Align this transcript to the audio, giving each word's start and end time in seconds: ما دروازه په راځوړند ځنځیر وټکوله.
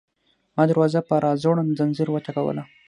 ما 0.55 0.63
دروازه 0.69 0.99
په 1.09 1.15
راځوړند 1.23 1.75
ځنځیر 1.79 2.07
وټکوله. 2.11 2.63